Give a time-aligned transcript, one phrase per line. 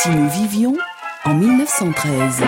[0.00, 0.76] Si nous vivions
[1.24, 2.42] en 1913,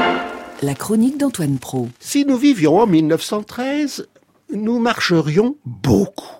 [0.62, 1.88] la chronique d'Antoine Pro.
[1.98, 4.06] Si nous vivions en 1913,
[4.52, 6.30] nous marcherions beaucoup.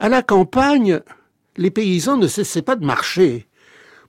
[0.00, 1.00] À la campagne,
[1.58, 3.46] les paysans ne cessaient pas de marcher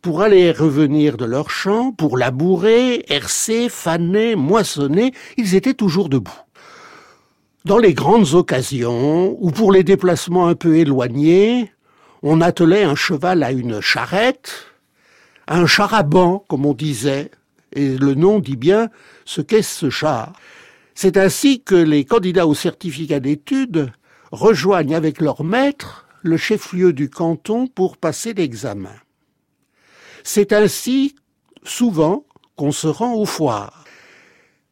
[0.01, 6.07] pour aller et revenir de leurs champs, pour labourer, hercer, faner, moissonner, ils étaient toujours
[6.07, 6.39] debout.
[7.65, 11.73] Dans les grandes occasions, ou pour les déplacements un peu éloignés,
[12.23, 14.74] on attelait un cheval à une charrette,
[15.47, 17.31] un charaban, comme on disait,
[17.73, 18.89] et le nom dit bien
[19.25, 20.33] ce qu'est ce char.
[20.95, 23.91] C'est ainsi que les candidats au certificat d'études
[24.31, 28.95] rejoignent avec leur maître le chef-lieu du canton pour passer l'examen.
[30.23, 31.15] C'est ainsi,
[31.63, 32.25] souvent,
[32.55, 33.83] qu'on se rend aux foires.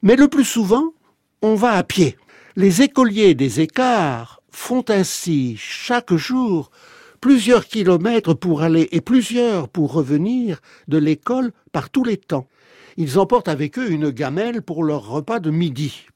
[0.02, 0.94] Mais le plus souvent,
[1.42, 2.18] on va à pied.
[2.56, 6.72] Les écoliers des écarts font ainsi chaque jour
[7.24, 10.60] plusieurs kilomètres pour aller et plusieurs pour revenir
[10.90, 12.50] de l'école par tous les temps.
[12.98, 16.08] Ils emportent avec eux une gamelle pour leur repas de midi,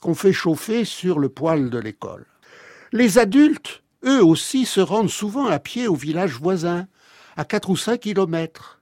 [0.00, 2.24] qu'on fait chauffer sur le poêle de l'école.
[2.92, 6.86] Les adultes, eux aussi, se rendent souvent à pied au village voisin,
[7.36, 8.80] à quatre ou cinq kilomètres.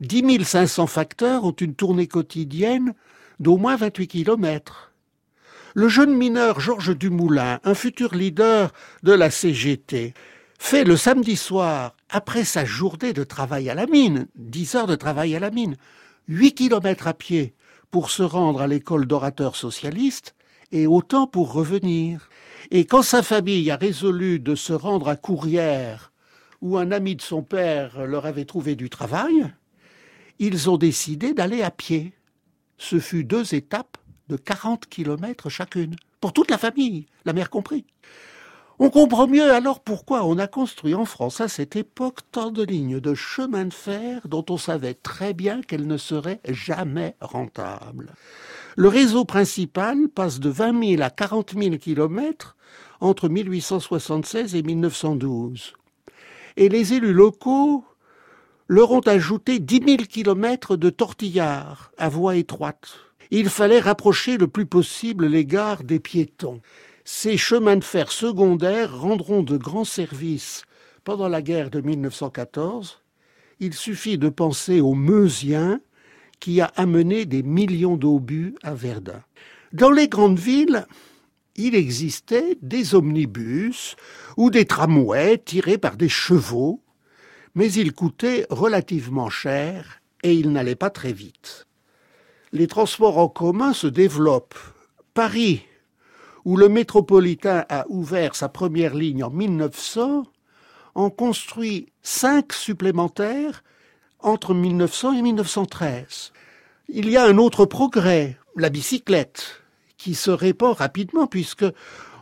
[0.00, 2.92] 10 500 facteurs ont une tournée quotidienne
[3.40, 4.92] d'au moins 28 kilomètres.
[5.74, 8.72] Le jeune mineur Georges Dumoulin, un futur leader
[9.04, 10.12] de la CGT,
[10.58, 14.96] fait le samedi soir, après sa journée de travail à la mine, 10 heures de
[14.96, 15.76] travail à la mine,
[16.28, 17.54] 8 kilomètres à pied
[17.90, 20.34] pour se rendre à l'école d'orateurs socialistes
[20.72, 22.28] et autant pour revenir.
[22.70, 26.12] Et quand sa famille a résolu de se rendre à Courrières,
[26.60, 29.46] où un ami de son père leur avait trouvé du travail,
[30.38, 32.12] ils ont décidé d'aller à pied.
[32.76, 33.96] Ce fut deux étapes
[34.28, 37.86] de 40 kilomètres chacune, pour toute la famille, la mère compris.
[38.80, 42.62] On comprend mieux alors pourquoi on a construit en France à cette époque tant de
[42.62, 48.12] lignes de chemin de fer dont on savait très bien qu'elles ne seraient jamais rentables.
[48.76, 52.56] Le réseau principal passe de 20 000 à 40 000 kilomètres
[53.00, 55.72] entre 1876 et 1912.
[56.56, 57.84] Et les élus locaux
[58.68, 62.90] leur ont ajouté dix mille kilomètres de tortillard à voie étroite.
[63.32, 66.60] Il fallait rapprocher le plus possible les gares des piétons.
[67.10, 70.64] Ces chemins de fer secondaires rendront de grands services
[71.04, 73.00] pendant la guerre de 1914.
[73.60, 75.80] Il suffit de penser au Meusien
[76.38, 79.22] qui a amené des millions d'obus à Verdun.
[79.72, 80.86] Dans les grandes villes,
[81.56, 83.96] il existait des omnibus
[84.36, 86.82] ou des tramways tirés par des chevaux
[87.54, 91.66] mais il coûtait relativement cher et il n'allait pas très vite.
[92.52, 94.58] Les transports en commun se développent.
[95.14, 95.62] Paris,
[96.48, 100.24] où le métropolitain a ouvert sa première ligne en 1900,
[100.94, 103.62] en construit cinq supplémentaires
[104.20, 106.32] entre 1900 et 1913.
[106.88, 109.60] Il y a un autre progrès, la bicyclette,
[109.98, 111.66] qui se répand rapidement puisque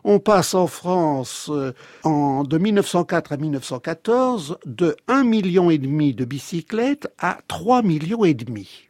[0.03, 1.73] on passe en France euh,
[2.03, 8.86] en, de 1904 à 1914 de 1,5 million de bicyclettes à 3 millions et demi.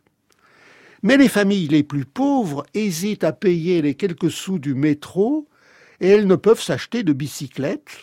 [1.06, 5.46] Mais les familles les plus pauvres hésitent à payer les quelques sous du métro
[6.00, 7.96] et elles ne peuvent s'acheter de bicyclettes.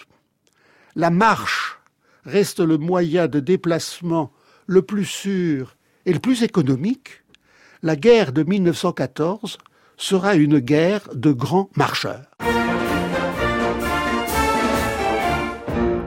[0.95, 1.81] La marche
[2.23, 4.31] reste le moyen de déplacement
[4.67, 5.75] le plus sûr
[6.05, 7.23] et le plus économique.
[7.81, 9.57] La guerre de 1914
[9.97, 12.31] sera une guerre de grands marcheurs.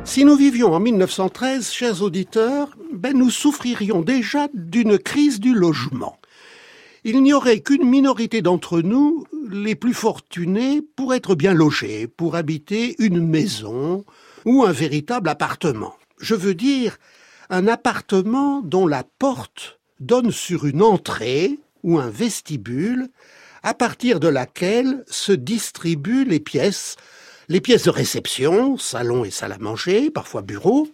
[0.06, 6.18] Si nous vivions en 1913, chers auditeurs, ben nous souffririons déjà d'une crise du logement.
[7.08, 12.34] Il n'y aurait qu'une minorité d'entre nous, les plus fortunés, pour être bien logés, pour
[12.34, 14.04] habiter une maison
[14.44, 15.94] ou un véritable appartement.
[16.18, 16.98] Je veux dire
[17.48, 23.08] un appartement dont la porte donne sur une entrée ou un vestibule
[23.62, 26.96] à partir de laquelle se distribuent les pièces
[27.48, 30.88] les pièces de réception, salon et salle à manger, parfois bureau,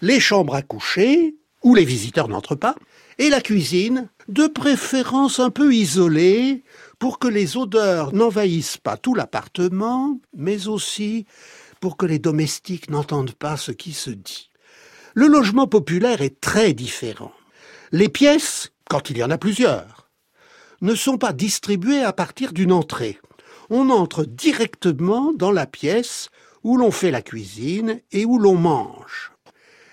[0.00, 2.74] les chambres à coucher, où les visiteurs n'entrent pas,
[3.18, 6.62] et la cuisine, de préférence un peu isolée,
[6.98, 11.26] pour que les odeurs n'envahissent pas tout l'appartement, mais aussi
[11.80, 14.50] pour que les domestiques n'entendent pas ce qui se dit.
[15.14, 17.32] Le logement populaire est très différent.
[17.92, 20.08] Les pièces, quand il y en a plusieurs,
[20.80, 23.18] ne sont pas distribuées à partir d'une entrée
[23.70, 26.30] on entre directement dans la pièce
[26.64, 29.32] où l'on fait la cuisine et où l'on mange,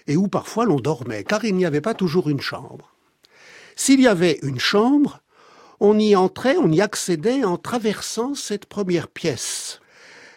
[0.08, 2.95] et où parfois l'on dormait, car il n'y avait pas toujours une chambre.
[3.76, 5.22] S'il y avait une chambre,
[5.80, 9.82] on y entrait, on y accédait en traversant cette première pièce.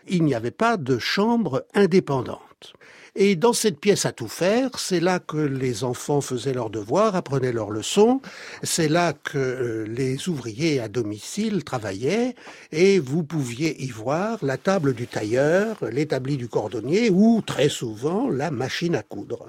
[0.08, 2.73] Il n'y avait pas de chambre indépendante.
[3.20, 7.17] Et dans cette pièce à tout faire, c'est là que les enfants faisaient leurs devoirs,
[7.17, 8.20] apprenaient leurs leçons,
[8.62, 12.37] c'est là que euh, les ouvriers à domicile travaillaient,
[12.70, 18.29] et vous pouviez y voir la table du tailleur, l'établi du cordonnier, ou très souvent
[18.29, 19.49] la machine à coudre.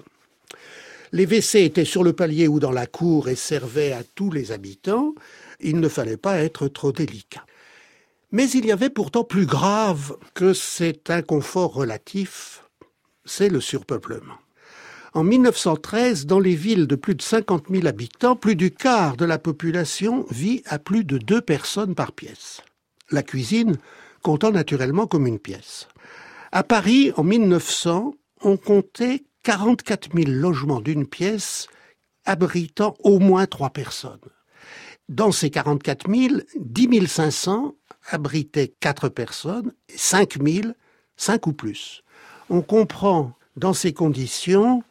[1.12, 4.52] Les WC étaient sur le palier ou dans la cour et servaient à tous les
[4.52, 5.16] habitants.
[5.60, 7.46] Il ne fallait pas être trop délicat.
[8.32, 12.64] Mais il y avait pourtant plus grave que cet inconfort relatif,
[13.26, 14.38] c'est le surpeuplement.
[15.14, 19.26] En 1913, dans les villes de plus de 50 000 habitants, plus du quart de
[19.26, 22.62] la population vit à plus de deux personnes par pièce.
[23.10, 23.78] La cuisine
[24.22, 25.88] comptant naturellement comme une pièce.
[26.52, 31.68] À Paris, en 1900, on comptait 44 000 logements d'une pièce
[32.26, 34.20] abritant au moins trois personnes.
[35.08, 37.76] Dans ces 44 000, 10 500
[38.12, 40.74] abritaient quatre personnes, 5 000,
[41.18, 42.04] 5 ou plus.
[42.50, 44.84] On comprend dans ces conditions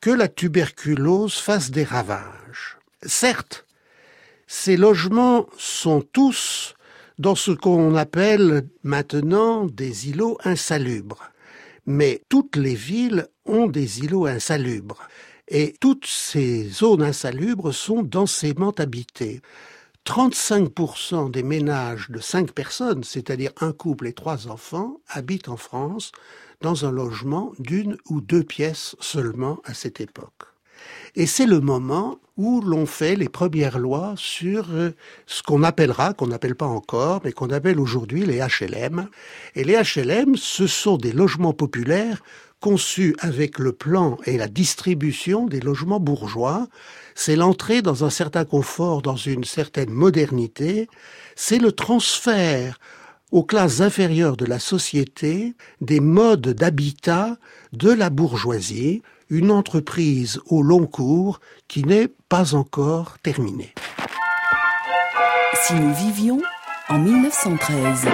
[0.00, 2.78] que la tuberculose fasse des ravages.
[3.02, 3.66] Certes,
[4.46, 6.74] ces logements sont tous
[7.18, 11.30] dans ce qu'on appelle maintenant des îlots insalubres.
[11.86, 15.08] Mais toutes les villes ont des îlots insalubres.
[15.48, 19.42] Et toutes ces zones insalubres sont densément habitées.
[20.06, 26.12] 35% des ménages de 5 personnes, c'est-à-dire un couple et trois enfants, habitent en France
[26.60, 30.53] dans un logement d'une ou deux pièces seulement à cette époque.
[31.16, 34.90] Et c'est le moment où l'on fait les premières lois sur euh,
[35.26, 39.08] ce qu'on appellera, qu'on n'appelle pas encore, mais qu'on appelle aujourd'hui les HLM.
[39.54, 42.22] Et les HLM, ce sont des logements populaires
[42.58, 46.66] conçus avec le plan et la distribution des logements bourgeois.
[47.14, 50.88] C'est l'entrée dans un certain confort, dans une certaine modernité.
[51.36, 52.80] C'est le transfert
[53.30, 57.36] aux classes inférieures de la société des modes d'habitat
[57.72, 63.74] de la bourgeoisie, une entreprise au long cours qui n'est pas encore terminée.
[65.66, 66.40] Si nous vivions
[66.88, 68.06] en 1913.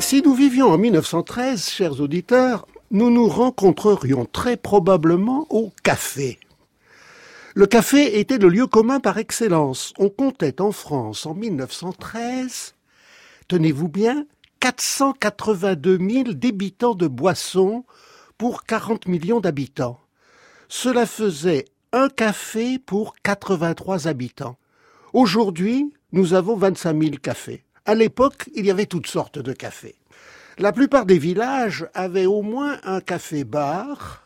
[0.00, 6.38] Si nous vivions en 1913, chers auditeurs, nous nous rencontrerions très probablement au café.
[7.54, 9.92] Le café était le lieu commun par excellence.
[9.98, 12.74] On comptait en France en 1913,
[13.48, 14.26] tenez-vous bien,
[14.60, 17.84] 482 000 débitants de boissons
[18.36, 20.00] pour 40 millions d'habitants.
[20.68, 24.56] Cela faisait un café pour 83 habitants.
[25.12, 27.64] Aujourd'hui, nous avons 25 000 cafés.
[27.84, 29.94] À l'époque, il y avait toutes sortes de cafés.
[30.58, 34.24] La plupart des villages avaient au moins un café-bar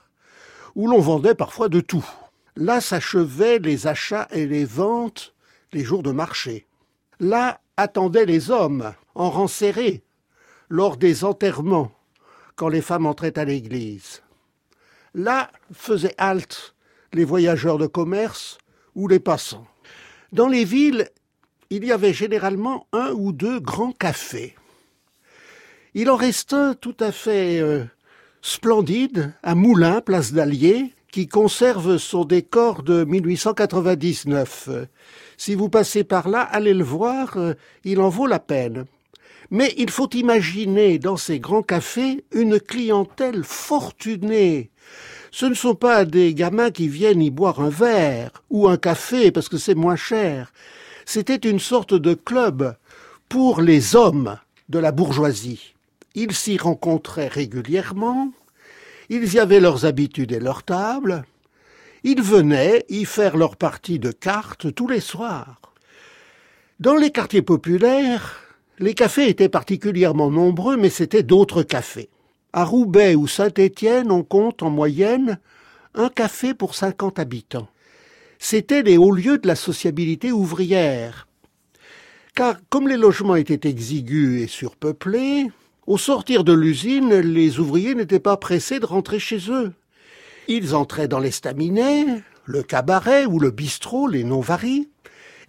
[0.74, 2.08] où l'on vendait parfois de tout.
[2.56, 5.34] Là s'achevaient les achats et les ventes
[5.72, 6.66] les jours de marché.
[7.18, 10.02] Là attendaient les hommes en rang serré
[10.68, 11.92] lors des enterrements
[12.56, 14.22] quand les femmes entraient à l'église.
[15.14, 16.74] Là faisaient halte
[17.12, 18.58] les voyageurs de commerce
[18.94, 19.66] ou les passants.
[20.32, 21.08] Dans les villes,
[21.70, 24.54] il y avait généralement un ou deux grands cafés.
[25.94, 27.84] Il en reste un tout à fait euh,
[28.42, 34.68] splendide à Moulins, place d'Allier, qui conserve son décor de 1899.
[35.36, 37.54] Si vous passez par là, allez le voir, euh,
[37.84, 38.86] il en vaut la peine.
[39.50, 44.70] Mais il faut imaginer dans ces grands cafés une clientèle fortunée.
[45.32, 49.30] Ce ne sont pas des gamins qui viennent y boire un verre ou un café
[49.30, 50.52] parce que c'est moins cher.
[51.04, 52.76] C'était une sorte de club
[53.28, 55.74] pour les hommes de la bourgeoisie.
[56.14, 58.32] Ils s'y rencontraient régulièrement,
[59.08, 61.24] ils y avaient leurs habitudes et leurs tables,
[62.02, 65.60] ils venaient y faire leur partie de cartes tous les soirs.
[66.80, 68.40] Dans les quartiers populaires,
[68.80, 72.08] les cafés étaient particulièrement nombreux, mais c'était d'autres cafés.
[72.52, 75.38] À Roubaix ou Saint-Étienne, on compte en moyenne
[75.94, 77.68] un café pour 50 habitants.
[78.38, 81.28] C'étaient les hauts lieux de la sociabilité ouvrière.
[82.34, 85.50] Car comme les logements étaient exigus et surpeuplés,
[85.86, 89.72] au sortir de l'usine, les ouvriers n'étaient pas pressés de rentrer chez eux.
[90.48, 92.06] Ils entraient dans l'estaminet,
[92.46, 94.88] le cabaret ou le bistrot, les noms varient,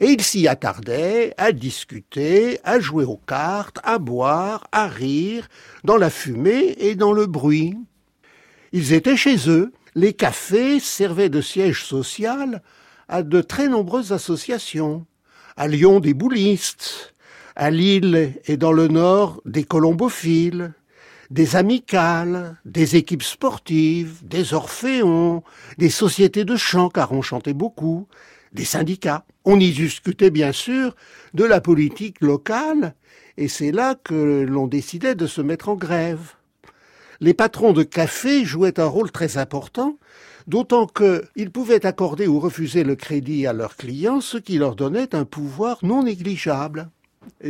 [0.01, 5.47] et ils s'y attardaient à discuter, à jouer aux cartes, à boire, à rire,
[5.83, 7.77] dans la fumée et dans le bruit.
[8.73, 9.71] Ils étaient chez eux.
[9.93, 12.63] Les cafés servaient de siège social
[13.07, 15.05] à de très nombreuses associations.
[15.55, 17.13] À Lyon, des boulistes.
[17.55, 20.73] À Lille et dans le Nord, des colombophiles
[21.31, 25.43] des amicales, des équipes sportives, des orphéons,
[25.77, 28.07] des sociétés de chant, car on chantait beaucoup,
[28.51, 29.23] des syndicats.
[29.45, 30.93] On y discutait bien sûr
[31.33, 32.95] de la politique locale,
[33.37, 36.33] et c'est là que l'on décidait de se mettre en grève.
[37.21, 39.97] Les patrons de café jouaient un rôle très important,
[40.47, 45.15] d'autant qu'ils pouvaient accorder ou refuser le crédit à leurs clients, ce qui leur donnait
[45.15, 46.89] un pouvoir non négligeable.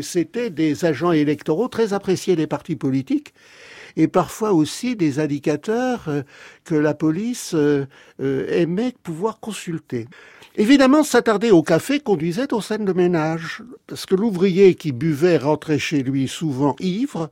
[0.01, 3.33] C'était des agents électoraux très appréciés des partis politiques
[3.97, 6.21] et parfois aussi des indicateurs euh,
[6.63, 7.85] que la police euh,
[8.21, 10.07] euh, aimait pouvoir consulter.
[10.57, 15.79] Évidemment, s'attarder au café conduisait aux scènes de ménage, parce que l'ouvrier qui buvait rentrait
[15.79, 17.29] chez lui souvent ivre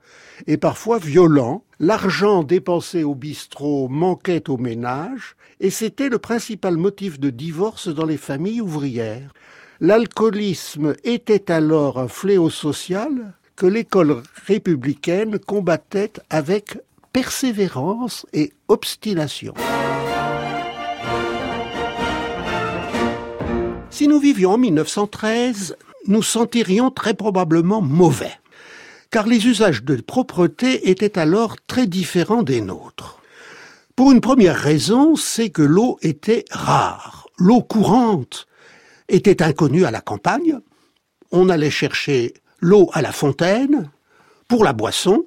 [0.48, 1.63] et parfois violent.
[1.82, 8.06] L'argent dépensé au bistrot manquait au ménage, et c'était le principal motif de divorce dans
[8.06, 9.34] les familles ouvrières.
[9.82, 16.78] L'alcoolisme était alors un fléau social que l'école républicaine combattait avec
[17.12, 19.54] persévérance et obstination.
[23.89, 25.75] Si nous vivions en 1913,
[26.08, 28.32] nous sentirions très probablement mauvais,
[29.12, 33.22] car les usages de propreté étaient alors très différents des nôtres.
[33.98, 37.28] Pour une première raison, c'est que l'eau était rare.
[37.38, 38.48] L'eau courante
[39.10, 40.60] était inconnu à la campagne.
[41.34, 43.89] On allait chercher l'eau à la fontaine,
[44.48, 45.25] pour la boisson,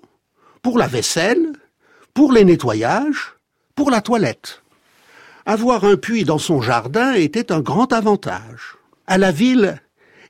[0.63, 1.53] pour la vaisselle,
[2.15, 3.35] pour les nettoyages,
[3.75, 4.63] pour la toilette.
[5.47, 8.77] Avoir un puits dans son jardin était un grand avantage.
[9.07, 9.81] À la ville,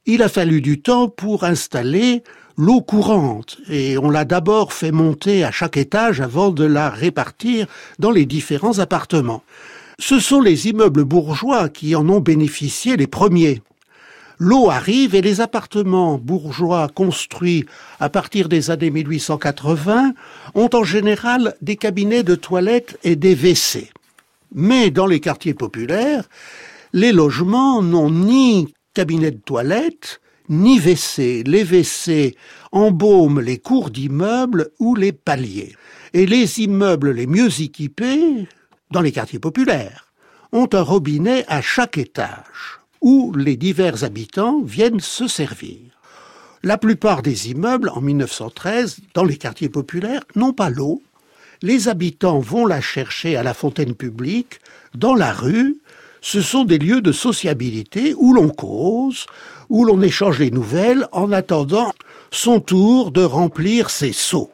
[0.06, 2.22] il a fallu du temps pour installer
[2.56, 7.66] l'eau courante, et on l'a d'abord fait monter à chaque étage avant de la répartir
[7.98, 9.42] dans les différents appartements.
[9.98, 13.62] Ce sont les immeubles bourgeois qui en ont bénéficié les premiers.
[14.44, 17.64] L'eau arrive et les appartements bourgeois construits
[18.00, 20.14] à partir des années 1880
[20.56, 23.92] ont en général des cabinets de toilettes et des WC.
[24.52, 26.28] Mais dans les quartiers populaires,
[26.92, 31.44] les logements n'ont ni cabinet de toilette, ni WC.
[31.46, 32.36] Les WC
[32.72, 35.76] embaument les cours d'immeubles ou les paliers.
[36.14, 38.48] Et les immeubles les mieux équipés,
[38.90, 40.12] dans les quartiers populaires,
[40.50, 45.78] ont un robinet à chaque étage où les divers habitants viennent se servir.
[46.62, 51.02] La plupart des immeubles, en 1913, dans les quartiers populaires, n'ont pas l'eau.
[51.60, 54.60] Les habitants vont la chercher à la fontaine publique,
[54.94, 55.78] dans la rue.
[56.20, 59.26] Ce sont des lieux de sociabilité où l'on cause,
[59.68, 61.92] où l'on échange les nouvelles en attendant
[62.30, 64.50] son tour de remplir ses seaux.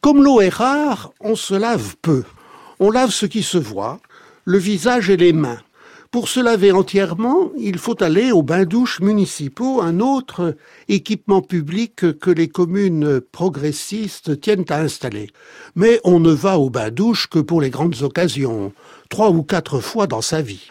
[0.00, 2.24] Comme l'eau est rare, on se lave peu.
[2.78, 4.00] On lave ce qui se voit,
[4.46, 5.60] le visage et les mains.
[6.10, 10.56] Pour se laver entièrement, il faut aller aux bains-douches municipaux, un autre
[10.88, 15.30] équipement public que les communes progressistes tiennent à installer.
[15.76, 18.72] Mais on ne va aux bains-douches que pour les grandes occasions,
[19.08, 20.68] trois ou quatre fois dans sa vie.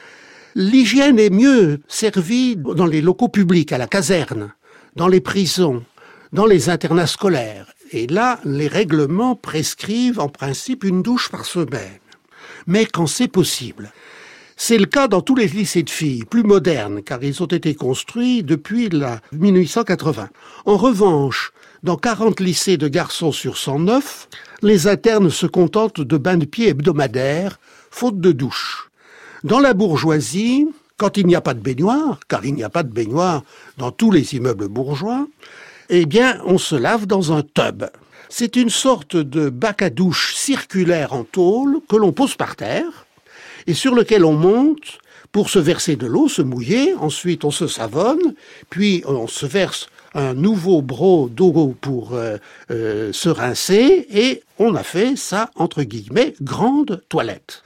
[0.56, 4.52] L'hygiène est mieux servie dans les locaux publics, à la caserne,
[4.98, 5.86] dans les prisons,
[6.34, 7.72] dans les internats scolaires.
[7.94, 12.02] Et là, les règlements prescrivent en principe une douche par semaine.
[12.68, 13.94] Mais quand c'est possible.
[14.62, 17.76] C'est le cas dans tous les lycées de filles, plus modernes, car ils ont été
[17.76, 20.28] construits depuis la 1880.
[20.66, 24.28] En revanche, dans 40 lycées de garçons sur 109,
[24.62, 27.58] les internes se contentent de bains de pieds hebdomadaires,
[27.90, 28.90] faute de douche.
[29.46, 32.84] Dans la bourgeoisie, quand il n'y a pas de baignoire, car il n'y a pas
[32.84, 33.44] de baignoire
[33.78, 35.26] dans tous les immeubles bourgeois,
[35.88, 37.86] eh bien, on se lave dans un tub.
[38.28, 43.08] C'est une sorte de bac à douche circulaire en tôle que l'on pose par terre
[43.70, 44.98] et sur lequel on monte
[45.32, 48.34] pour se verser de l'eau, se mouiller, ensuite on se savonne,
[48.72, 52.38] puis on se verse un nouveau bro d'eau pour euh,
[52.72, 57.62] euh, se rincer, et on a fait ça, entre guillemets, grande toilette.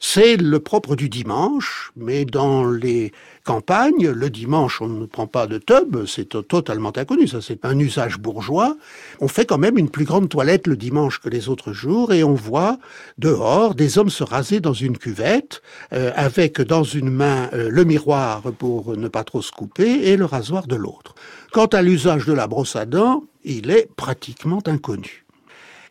[0.00, 3.12] C'est le propre du dimanche, mais dans les
[3.48, 7.78] campagnes, le dimanche, on ne prend pas de tub, c'est totalement inconnu, ça c'est un
[7.78, 8.76] usage bourgeois.
[9.20, 12.22] On fait quand même une plus grande toilette le dimanche que les autres jours et
[12.22, 12.76] on voit
[13.16, 15.62] dehors des hommes se raser dans une cuvette
[15.94, 20.18] euh, avec dans une main euh, le miroir pour ne pas trop se couper et
[20.18, 21.14] le rasoir de l'autre.
[21.50, 25.24] Quant à l'usage de la brosse à dents, il est pratiquement inconnu.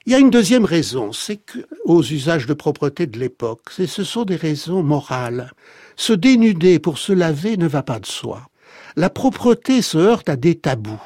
[0.06, 4.04] Il y a une deuxième raison, c'est que aux usages de propreté de l'époque, ce
[4.04, 5.52] sont des raisons morales.
[5.98, 8.48] Se dénuder pour se laver ne va pas de soi.
[8.96, 11.02] La propreté se heurte à des tabous.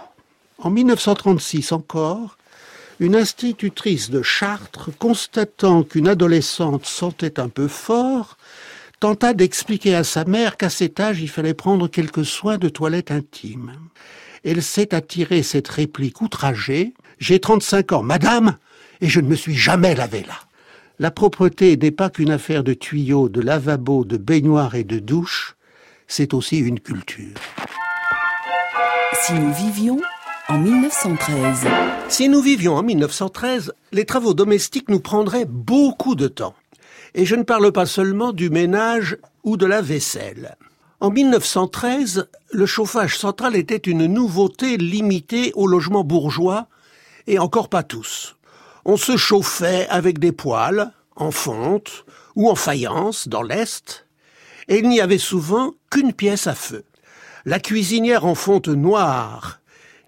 [0.59, 2.37] En 1936 encore,
[2.99, 8.37] une institutrice de Chartres, constatant qu'une adolescente sentait un peu fort,
[8.99, 13.09] tenta d'expliquer à sa mère qu'à cet âge il fallait prendre quelques soins de toilette
[13.09, 13.73] intime.
[14.43, 16.93] Elle s'est attirée cette réplique outragée.
[17.17, 18.57] J'ai 35 ans, madame,
[18.99, 20.39] et je ne me suis jamais lavé là.
[21.01, 25.55] La propreté n'est pas qu'une affaire de tuyaux, de lavabo, de baignoire et de douche,
[26.05, 27.33] c'est aussi une culture.
[29.15, 29.99] Si nous vivions
[30.47, 31.65] en 1913.
[32.07, 36.53] Si nous vivions en 1913, les travaux domestiques nous prendraient beaucoup de temps.
[37.15, 40.55] Et je ne parle pas seulement du ménage ou de la vaisselle.
[40.99, 46.67] En 1913, le chauffage central était une nouveauté limitée aux logements bourgeois,
[47.25, 48.35] et encore pas tous.
[48.85, 54.07] On se chauffait avec des poêles, en fonte ou en faïence dans l'Est,
[54.67, 56.83] et il n'y avait souvent qu'une pièce à feu.
[57.45, 59.59] La cuisinière en fonte noire,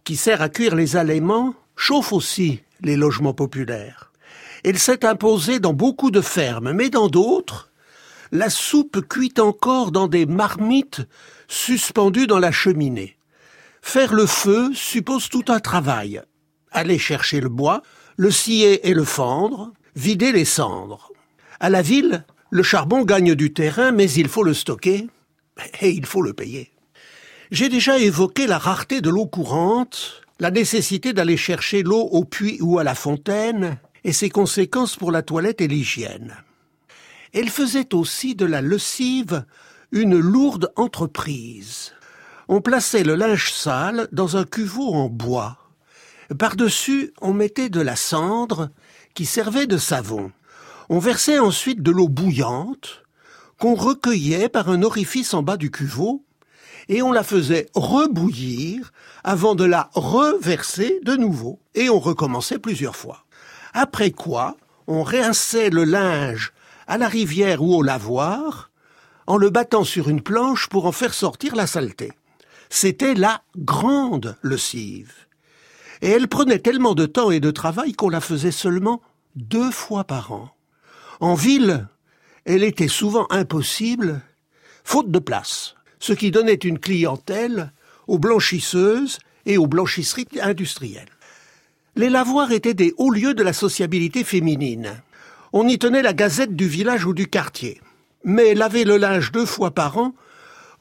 [0.04, 4.12] qui sert à cuire les aliments, chauffe aussi les logements populaires.
[4.64, 7.72] Elle s'est imposée dans beaucoup de fermes, mais dans d'autres,
[8.32, 11.02] la soupe cuit encore dans des marmites
[11.48, 13.18] suspendues dans la cheminée.
[13.82, 16.22] Faire le feu suppose tout un travail.
[16.72, 17.84] Aller chercher le bois,
[18.18, 21.12] le scier et le fendre, vider les cendres.
[21.60, 25.08] À la ville, le charbon gagne du terrain, mais il faut le stocker
[25.82, 26.72] et il faut le payer.
[27.52, 32.58] J'ai déjà évoqué la rareté de l'eau courante, la nécessité d'aller chercher l'eau au puits
[32.62, 36.36] ou à la fontaine, et ses conséquences pour la toilette et l'hygiène.
[37.34, 39.46] Elle faisait aussi de la lessive
[39.92, 41.94] une lourde entreprise.
[42.48, 45.58] On plaçait le linge sale dans un cuveau en bois.
[46.38, 48.70] Par-dessus, on mettait de la cendre
[49.14, 50.32] qui servait de savon.
[50.90, 53.04] On versait ensuite de l'eau bouillante
[53.60, 56.24] qu'on recueillait par un orifice en bas du cuveau
[56.90, 58.92] et on la faisait rebouillir
[59.24, 63.26] avant de la reverser de nouveau et on recommençait plusieurs fois.
[63.74, 66.54] Après quoi, on rinçait le linge
[66.88, 68.72] à la rivière ou au lavoir
[69.28, 72.12] en le battant sur une planche pour en faire sortir la saleté.
[72.70, 75.14] C'était la grande lessive
[76.04, 79.02] et elle prenait tellement de temps et de travail qu'on la faisait seulement
[79.38, 80.50] deux fois par an.
[81.22, 81.88] En ville,
[82.44, 84.22] elle était souvent impossible,
[84.84, 87.72] faute de place, ce qui donnait une clientèle
[88.08, 91.08] aux blanchisseuses et aux blanchisseries industrielles.
[91.96, 95.02] Les lavoirs étaient des hauts lieux de la sociabilité féminine.
[95.54, 97.80] On y tenait la gazette du village ou du quartier.
[98.26, 100.14] Mais laver le linge deux fois par an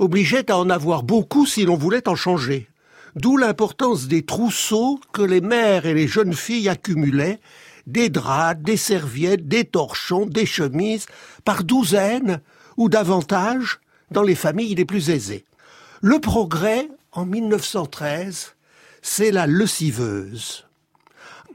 [0.00, 2.71] obligeait à en avoir beaucoup si l'on voulait en changer.
[3.14, 7.40] D'où l'importance des trousseaux que les mères et les jeunes filles accumulaient,
[7.86, 11.06] des draps, des serviettes, des torchons, des chemises,
[11.44, 12.40] par douzaines
[12.76, 15.44] ou davantage dans les familles les plus aisées.
[16.00, 18.54] Le progrès, en 1913,
[19.02, 20.64] c'est la lessiveuse.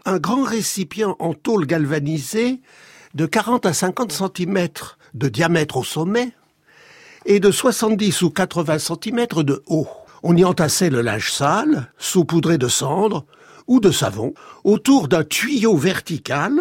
[0.06, 2.62] Un grand récipient en tôle galvanisée
[3.14, 4.68] de 40 à 50 cm
[5.14, 6.32] de diamètre au sommet
[7.26, 9.88] et de 70 ou 80 cm de haut.
[10.30, 13.26] On y entassait le linge sale, saupoudré de cendre
[13.66, 14.34] ou de savon,
[14.66, 16.52] autour d'un tuyau vertical,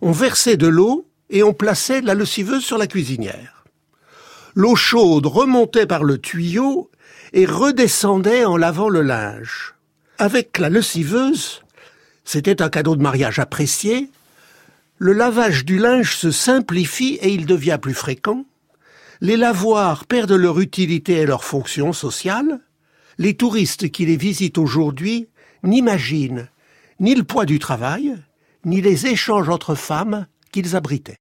[0.00, 3.64] on versait de l'eau et on plaçait la lessiveuse sur la cuisinière.
[4.54, 6.88] L'eau chaude remontait par le tuyau
[7.32, 9.74] et redescendait en lavant le linge.
[10.18, 11.62] Avec la lessiveuse,
[12.24, 14.08] c'était un cadeau de mariage apprécié,
[14.98, 18.44] le lavage du linge se simplifie et il devient plus fréquent,
[19.20, 22.60] les lavoirs perdent leur utilité et leur fonction sociale,
[23.20, 25.28] les touristes qui les visitent aujourd'hui
[25.62, 26.48] n'imaginent
[27.00, 28.16] ni le poids du travail,
[28.64, 31.18] ni les échanges entre femmes qu'ils abritaient.